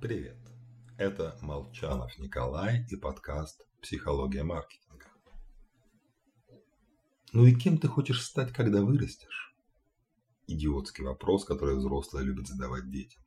Привет! 0.00 0.38
Это 0.96 1.36
Молчанов 1.42 2.18
Николай 2.18 2.86
и 2.88 2.96
подкаст 2.96 3.66
«Психология 3.82 4.42
маркетинга». 4.42 5.04
Ну 7.34 7.44
и 7.44 7.54
кем 7.54 7.76
ты 7.76 7.86
хочешь 7.86 8.24
стать, 8.24 8.50
когда 8.50 8.80
вырастешь? 8.80 9.54
Идиотский 10.46 11.04
вопрос, 11.04 11.44
который 11.44 11.76
взрослые 11.76 12.24
любят 12.24 12.48
задавать 12.48 12.90
детям. 12.90 13.22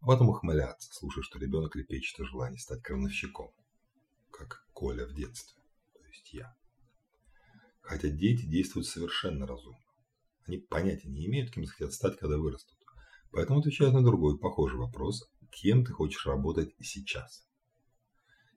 А 0.00 0.06
потом 0.06 0.30
ухмыляться, 0.30 0.92
слушая, 0.92 1.22
что 1.22 1.38
ребенок 1.38 1.76
лепечет 1.76 2.18
о 2.18 2.24
желании 2.24 2.58
стать 2.58 2.82
крановщиком. 2.82 3.52
Как 4.32 4.66
Коля 4.72 5.06
в 5.06 5.14
детстве, 5.14 5.62
то 5.94 6.04
есть 6.08 6.32
я. 6.32 6.52
Хотя 7.80 8.08
дети 8.08 8.44
действуют 8.44 8.88
совершенно 8.88 9.46
разумно. 9.46 9.78
Они 10.48 10.58
понятия 10.58 11.08
не 11.08 11.26
имеют, 11.26 11.52
кем 11.52 11.64
захотят 11.64 11.92
стать, 11.92 12.18
когда 12.18 12.38
вырастут. 12.38 12.81
Поэтому 13.32 13.60
отвечают 13.60 13.94
на 13.94 14.04
другой 14.04 14.38
похожий 14.38 14.78
вопрос, 14.78 15.30
кем 15.50 15.84
ты 15.86 15.92
хочешь 15.92 16.26
работать 16.26 16.74
сейчас. 16.80 17.48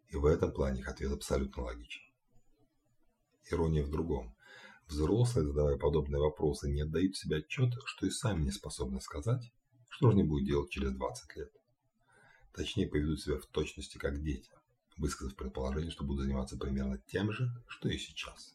И 0.09 0.17
в 0.17 0.25
этом 0.25 0.51
плане 0.51 0.81
их 0.81 0.89
ответ 0.89 1.13
абсолютно 1.13 1.63
логичен. 1.63 2.01
Ирония 3.49 3.83
в 3.83 3.89
другом. 3.89 4.35
Взрослые, 4.87 5.47
задавая 5.47 5.77
подобные 5.77 6.19
вопросы, 6.19 6.69
не 6.69 6.81
отдают 6.81 7.15
себе 7.15 7.37
отчета, 7.37 7.77
что 7.85 8.05
и 8.05 8.09
сами 8.09 8.43
не 8.43 8.51
способны 8.51 8.99
сказать, 8.99 9.51
что 9.89 10.11
же 10.11 10.17
они 10.17 10.23
будут 10.23 10.45
делать 10.45 10.69
через 10.69 10.91
20 10.91 11.35
лет. 11.37 11.51
Точнее, 12.53 12.87
поведут 12.87 13.21
себя 13.21 13.37
в 13.37 13.45
точности 13.45 13.97
как 13.97 14.21
дети, 14.21 14.51
высказав 14.97 15.35
предположение, 15.35 15.89
что 15.89 16.03
будут 16.03 16.25
заниматься 16.25 16.57
примерно 16.57 17.01
тем 17.07 17.31
же, 17.31 17.49
что 17.67 17.87
и 17.87 17.97
сейчас. 17.97 18.53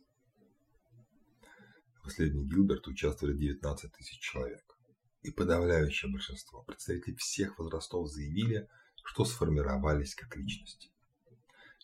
В 2.05 2.09
исследовании 2.09 2.49
Гилберта 2.49 2.91
участвовали 2.91 3.37
19 3.37 3.93
тысяч 3.93 4.19
человек 4.21 4.80
и 5.23 5.31
подавляющее 5.31 6.11
большинство 6.11 6.63
представителей 6.63 7.17
всех 7.17 7.59
возрастов 7.59 8.09
заявили, 8.11 8.69
что 9.05 9.25
сформировались 9.25 10.15
как 10.15 10.37
личности, 10.37 10.91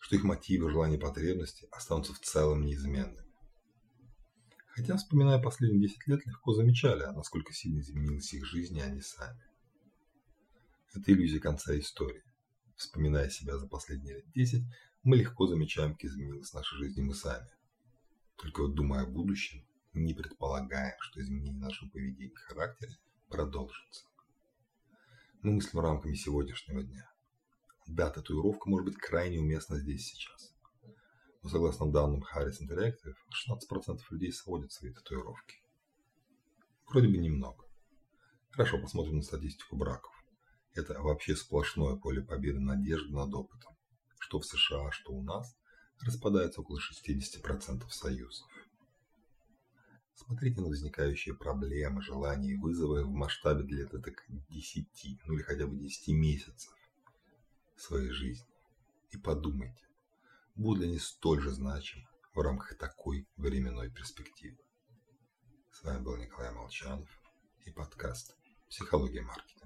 что 0.01 0.17
их 0.17 0.25
мотивы, 0.25 0.71
желания, 0.71 0.99
потребности 0.99 1.69
останутся 1.71 2.15
в 2.15 2.21
целом 2.21 2.63
неизменными. 2.63 3.27
Хотя, 4.69 4.97
вспоминая 4.97 5.41
последние 5.41 5.89
10 5.89 6.07
лет, 6.07 6.27
легко 6.27 6.53
замечали, 6.53 7.05
насколько 7.15 7.53
сильно 7.53 7.81
изменилась 7.81 8.33
их 8.35 8.45
жизнь 8.45 8.77
и 8.77 8.83
они 8.83 9.01
сами. 9.01 9.43
Это 10.95 11.13
иллюзия 11.13 11.41
конца 11.41 11.79
истории. 11.79 12.23
Вспоминая 12.77 13.31
себя 13.31 13.59
за 13.59 13.67
последние 13.67 14.17
лет 14.17 14.31
10, 14.35 14.65
мы 15.03 15.17
легко 15.17 15.47
замечаем, 15.47 15.93
как 15.93 16.05
изменилась 16.05 16.53
наша 16.53 16.77
жизнь 16.77 17.01
и 17.01 17.03
мы 17.03 17.15
сами. 17.15 17.49
Только 18.37 18.63
вот 18.63 18.75
думая 18.75 19.05
о 19.05 19.07
будущем, 19.07 19.67
не 19.95 20.13
предполагаем, 20.13 20.97
что 21.01 21.23
изменение 21.23 21.59
нашего 21.59 21.89
поведения 21.89 22.33
и 22.33 22.35
характера 22.35 22.93
продолжится. 23.29 24.07
Мы 25.43 25.53
мыслим 25.53 25.81
рамками 25.81 26.15
сегодняшнего 26.15 26.83
дня. 26.83 27.11
Да, 27.87 28.11
татуировка 28.11 28.69
может 28.69 28.87
быть 28.87 28.97
крайне 28.97 29.39
уместна 29.39 29.79
здесь 29.79 30.07
сейчас. 30.09 30.55
Но 31.43 31.49
согласно 31.49 31.93
данным 31.93 32.25
Harris 32.25 32.61
Interactive, 32.61 33.15
16% 33.73 33.99
людей 34.11 34.33
сводят 34.33 34.73
свои 34.73 34.93
татуировки. 34.93 35.63
Вроде 36.89 37.09
бы 37.09 37.17
немного. 37.19 37.65
Хорошо, 38.51 38.81
посмотрим 38.81 39.17
на 39.17 39.23
статистику 39.23 39.77
браков. 39.77 40.13
Это 40.75 41.01
вообще 41.01 41.37
сплошное 41.37 41.97
поле 41.97 42.23
победы 42.23 42.59
надежды 42.61 43.13
над 43.13 43.33
опытом. 43.35 43.77
Что 44.19 44.41
в 44.41 44.45
США, 44.45 44.91
что 44.91 45.13
у 45.13 45.23
нас, 45.23 45.57
распадается 46.01 46.61
около 46.61 46.79
60% 46.79 47.89
союзов. 47.91 48.49
Смотрите 50.27 50.61
на 50.61 50.67
возникающие 50.67 51.37
проблемы, 51.37 52.03
желания 52.03 52.51
и 52.51 52.57
вызовы 52.57 53.05
в 53.05 53.11
масштабе 53.11 53.63
для 53.63 53.85
это 53.85 54.01
так 54.01 54.25
10, 54.29 55.21
ну 55.25 55.35
или 55.35 55.43
хотя 55.43 55.69
бы 55.69 55.77
10 55.77 56.09
месяцев 56.09 56.75
своей 57.77 58.11
жизни. 58.11 58.49
И 59.13 59.19
подумайте, 59.19 59.87
будут 60.57 60.83
ли 60.83 60.89
они 60.89 60.99
столь 60.99 61.43
же 61.43 61.53
значимы 61.53 62.09
в 62.35 62.41
рамках 62.41 62.77
такой 62.77 63.29
временной 63.37 63.89
перспективы. 63.89 64.59
С 65.71 65.85
вами 65.85 66.03
был 66.03 66.17
Николай 66.17 66.53
Молчанов 66.53 67.09
и 67.65 67.71
подкаст 67.71 68.35
«Психология 68.69 69.23
маркетинга». 69.23 69.66